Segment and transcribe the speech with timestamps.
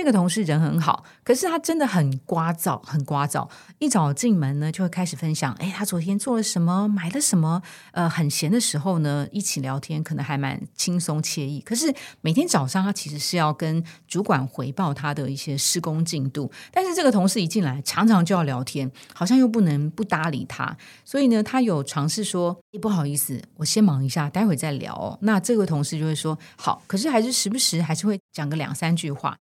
[0.00, 3.46] 这个同事人很好，可是他真的很聒噪，很聒噪。
[3.78, 7.60] 一早进门呢，就会开始分享，哎，他昨天做了什么，买了什么。
[7.92, 11.60] 呃，很闲的时候呢，一起聊天，可能还蛮轻松惬意。
[11.60, 16.50] 可是每天早上，他其实是要跟主管回报他的一些施工进度。
[16.72, 20.74] 但是这个同事一进来，常常就要聊天，好像又不能不搭理他。
[21.04, 25.18] 所以呢，他有尝试说，不好意思，我先忙一下，待会再聊。
[25.20, 29.36] 那这位同事就会说好，可是还是时不时还是会讲个两三句话。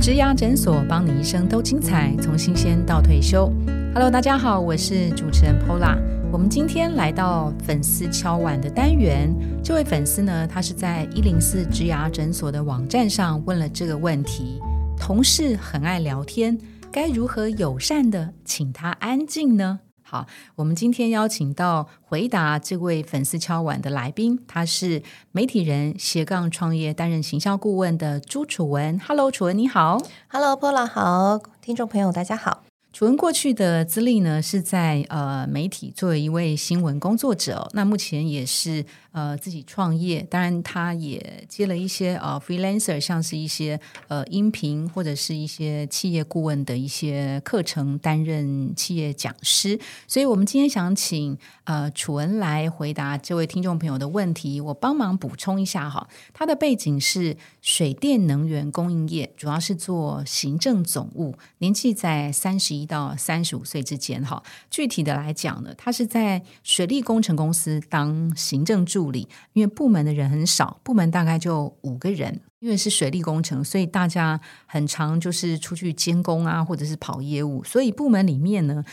[0.00, 3.52] 植牙诊所，帮你一生都精彩，从新鲜到退休。
[3.92, 5.98] Hello，大家好，我是主持人 Pola。
[6.32, 9.30] 我们今天来到粉丝敲碗的单元。
[9.62, 14.58] 这位粉丝呢，他是在一零四植牙诊所的网站上问了这个问题：
[14.96, 16.56] 同事很爱聊天，
[16.90, 19.80] 该如何友善的请他安静呢？
[20.10, 28.98] 好，我们今天邀请到回答这位粉丝敲碗的来宾，他是媒体人斜杠创业担任行销顾问的朱楚文。
[28.98, 30.02] Hello，楚文你好。
[30.26, 32.64] Hello，波浪好，听众朋友大家好。
[32.92, 38.84] 楚文过去的资历呢，是在呃媒体作为一位新闻工作者，那目前也是。
[39.12, 49.76] 呃，自己创业，当然他也接了一些呃 freelancer，像是一些呃音频或者是一些企业顾问的一些课程，担任企业讲师。
[50.06, 54.60] 所以，我们今天想请呃楚文来回答这位听众朋友的问题。
[54.60, 64.42] 我帮忙补充一下哈，他的背景是水电能源供应业，主要是做行政总务，年纪在三十一到三十五岁之间哈。
[64.70, 68.80] 具体的来讲呢，他是在水利工程公司当行政。
[68.86, 72.40] 助理，因为部门的人很少，部门大概就五个人。
[72.60, 77.62] 因为是水利工程，所以大家很常就是出去监工啊，或者是跑业务。
[77.64, 78.84] 所以部门里面呢。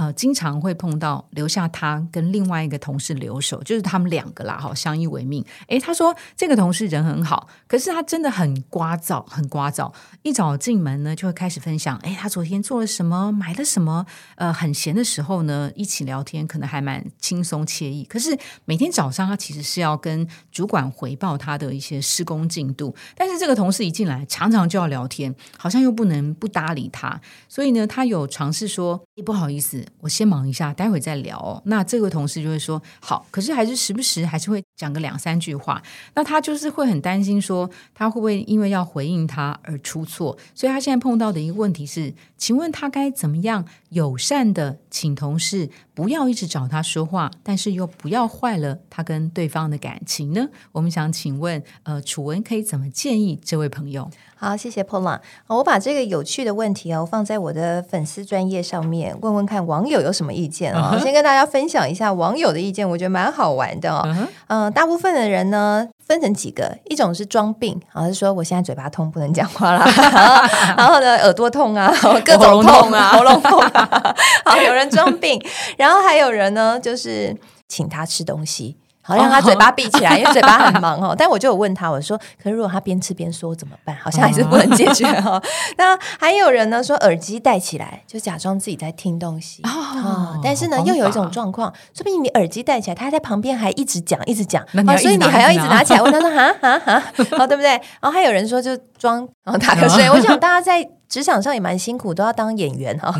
[0.00, 5.44] 呃，经常会碰到留下他跟另外一个同事留守，就是他们两个啦，哈，相依为命。
[5.66, 9.92] 诶，他说这个同事人很好，可是他真的很聒噪，很聒噪。
[10.22, 14.06] 一早进门呢，就会开始分享，诶，他昨天做了什么，买了什么。
[14.36, 18.02] 呃，很闲的时候呢，一起聊天，可能还蛮轻松惬意。
[18.04, 18.34] 可是
[18.64, 22.96] 每天早上，他其实是要跟主管回报他的一些施工进度。
[23.14, 27.20] 但是这个同事一进来，常常就要聊天，好像又不能不搭理他。
[27.50, 29.84] 所以呢，他有尝试说，不好意思。
[29.98, 31.62] 我先忙一下，待会再聊。
[31.66, 35.82] 那这位同事就会说好，可是还是时不时还是会讲个两三句话。
[36.14, 40.38] 那他就是会很担心，说他会不会因为要回应他而出错？
[40.54, 50.48] 所以他现在碰到的一个问题是，请问他该怎么样友善的请同事不要一直找他说话，但是又不要坏了他跟对方的感情呢？
[50.72, 54.08] 我们想请问，呃，楚文可以怎么建议这位朋友？
[54.36, 55.20] 好，谢谢 Pola。
[55.48, 60.98] 我把这个有趣的问题哦放在我的粉丝专业上面，问问看网友有什么意见啊？
[60.98, 64.02] 先跟大家分享一下网友的意见，我觉得蛮好玩的哦。
[64.46, 69.84] 嗯，大部分的人呢分成几个，一种是装病，好，是说我现在嘴巴痛不能讲话啦，
[70.76, 71.92] 然后呢耳朵痛啊，
[72.24, 74.14] 各种痛啊，喉咙痛啊，
[74.44, 75.42] 好，有人装病，
[75.76, 77.36] 然后还有人呢就是
[77.68, 78.76] 请他吃东西。
[79.10, 81.14] 好让他嘴巴闭起来，因为嘴巴很忙哦。
[81.18, 83.96] 但我就有问他，我说：“可是如果他边吃边说怎么办？
[84.02, 85.42] 好像还是不能解决哈。
[85.76, 90.38] ”那还有人呢说耳机戴起来，就假装自己在听东西啊。
[90.42, 94.64] 但是呢，又有一种状况，说不定你耳机戴起来，他在旁边还一直讲一直讲，
[94.98, 97.02] 所以你还要一直拿起来问他说：“哈哈哈，
[97.36, 97.70] 好对不对？”
[98.00, 100.08] 然后还有人说就装然后打瞌睡。
[100.10, 100.88] 我想大家在。
[101.10, 103.12] 职场上也蛮辛苦，都要当演员哈。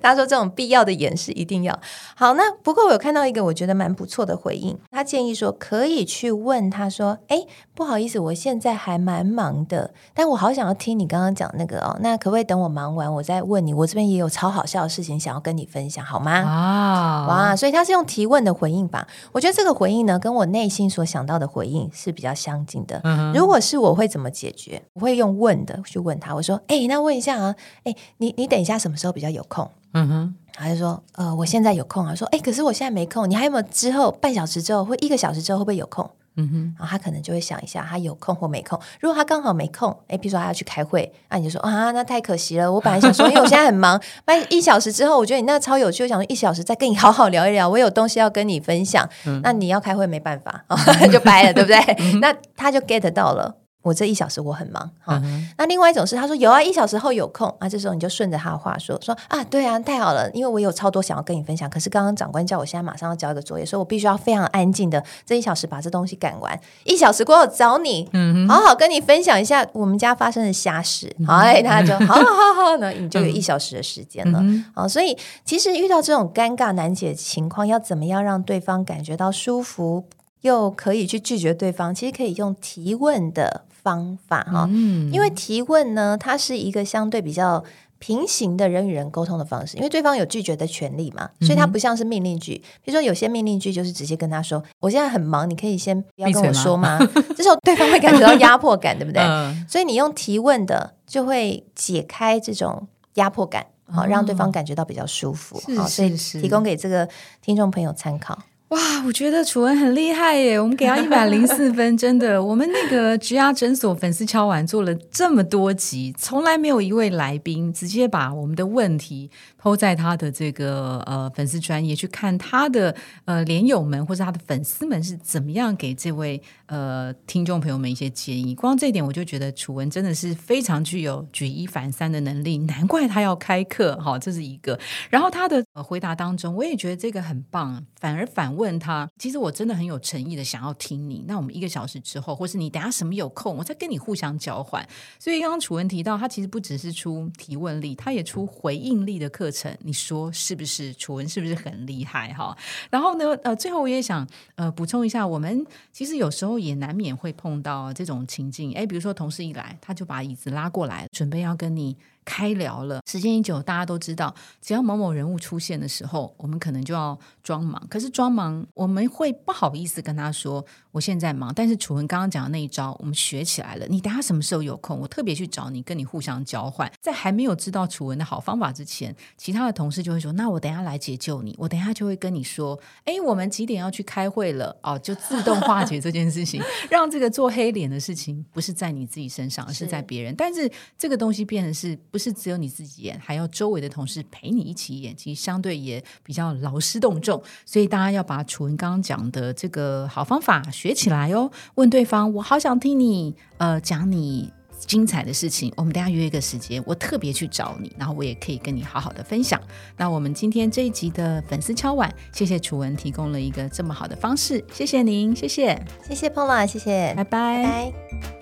[0.00, 1.78] 大家 说这种必要的演示一定要
[2.16, 2.32] 好。
[2.34, 7.44] 那不过我有看到一个我觉得蛮不错的回应，他建议说可以去问他说：“哎，
[7.74, 11.98] 不好意思，我现在还蛮忙的，但我好想要听你刚刚讲那个哦。
[12.00, 13.74] 那可不可以等我忙完，我再问你？
[13.74, 17.56] 我这边也有超好笑的事情想要跟你分享，好吗？”啊，哇！
[17.56, 19.06] 所以他是用提问的回应吧。
[19.32, 23.02] 我觉得这个回应呢，跟我内心所想到的回应是比较相近的。
[23.34, 24.80] 如果是我会怎么解决？
[24.94, 27.54] 我会用问的去问他，我说：“哎，那问一下。”啊，
[27.84, 29.68] 哎，你你等一下什么时候比较有空？
[29.94, 32.14] 嗯哼，他就说，呃，我现在有空啊。
[32.14, 36.08] 说，哎，可是我现在没空，你还有没有之后半小时之后或一个小时之后会不会有空？
[36.36, 38.78] 嗯哼，然后他可能就会想一下，他有空或没空。
[39.00, 42.72] 如果他刚好没空，哎，比如说他要去开会，那你就说啊，那太可惜了。
[42.72, 49.06] 我本来想说，因为我现在很忙，半一小时之后，我觉得你那超有趣，我想说一小时再跟你好好聊一聊，我有东西要跟你分享。
[49.42, 50.64] 那你要开会没办法，
[51.12, 52.18] 就掰了，对不对？
[52.20, 53.54] 那他就 get 到了。
[53.82, 55.20] 我这一小时我很忙哈，
[55.58, 68.08] 那另外一种是他说有啊，一小时后有空啊，这时候你就顺着他的话说说啊，对啊，太好了，因为我有超多想要跟你分享，可是刚刚长官叫我现在马上要交一个作业，所以我必须要非常安静的这一小时把这东西赶完，一小时过后找你，
[68.48, 74.40] 好好跟你分享一下我们家发生的瞎事，哎，他就 好好好好，那你就有一小时的时间了，
[74.74, 80.04] 好，所以其实遇到这种尴尬难解的情况，要怎么样让对方感觉到舒服？
[80.42, 84.66] 又可以去拒绝对方，其实可以用提问的方法哈。
[84.70, 87.62] 嗯，因为提问呢，它是一个相对比较
[87.98, 92.54] 平行的人与人沟通的方式，因为对方有拒绝的权利嘛，所以它不像是命令句。
[92.82, 96.98] 比如说有些命令句就是直接跟他说：“我现在很忙，你可以先不要跟我说吗？”
[97.36, 99.22] 这时候对方会感觉到压迫感，对不对？
[99.68, 105.62] 所以你用提问的，就会解开这种压迫感，好让对方感觉到比较舒服。
[105.76, 107.08] 好，所以提供给这个
[107.40, 108.36] 听众朋友参考。
[108.72, 110.58] 哇，我觉得楚文很厉害耶！
[110.58, 112.40] 我们给他一百零四分，真的。
[112.42, 119.30] 我们那个植牙诊所粉丝敲完做了这么多集，从来没有一位来宾直接把我们的问题。
[119.58, 122.92] 抛在他的这个呃粉丝专业去看他的
[123.26, 128.56] 呃连友们或者他的粉丝们是怎么样给这位呃听众朋友们一些建议。
[128.56, 134.76] 光这一点我就觉得楚文真的是非常具有举一反三的能力，难怪他要开课哈，这是一个。
[135.08, 141.24] 然后他的回答当中，我也觉得这个很棒，反而反问问他，其实我真的很有诚意的想要听你。
[141.26, 144.86] 那我们一个小时之后，或是你等下什么有空，我再跟你互相交换。
[145.18, 149.76] 所以刚刚楚文提到，他其实不只是出提问力，他也出回应力的课程。
[149.80, 150.94] 你说是不是？
[150.94, 152.56] 楚文是不是很厉害哈？
[152.90, 153.24] 然后呢？
[153.42, 154.24] 呃，最后我也想
[154.54, 158.72] 呃补充一下，我们其实有时候也难免会碰到这种情境。
[158.74, 161.96] 哎，比如说同事一来，他就把椅子拉过来，准备要跟你。
[162.24, 167.84] 开聊了，时间一久，大家都知道，只要某某人物出现的时候，我们可能就要装忙。
[167.90, 171.52] 可是装忙，我们会不好意思跟他说我现在忙。
[171.54, 173.86] 但是楚文刚刚讲的那一招，我们学起来了。
[173.88, 176.90] 你等下什么时候有空，我特别去找你，跟你互相交换。
[177.00, 190.32] 在还没有知道楚文的好方法之前，其他的同事就会说：“那我等下来解救你。”我等下就会跟你说：“哎，我们几点要去开会了？”哦，就自动化解这件事情， 让这个做黑脸的事情不是在你自己身上，而是在别人。
[190.36, 191.98] 但是这个东西变成是。
[192.12, 197.42] 不是只有你自己演，还要周围的同事陪你一起演，其实相对也比较劳师动众。
[197.64, 201.50] 所以大家要把楚文刚刚讲的这个好方法学起来哦。
[201.76, 205.72] 问对方，我好想听你呃讲你精彩的事情。
[205.76, 209.58] 我们等下约一个时间，我特别去找你，然后我也可以跟你好好的分享。
[209.96, 218.41] 那我们今天这一集的粉丝敲碗，谢谢楚文提供了一个这么好的方式，谢谢您，谢谢，谢谢 Paula，谢谢，拜拜。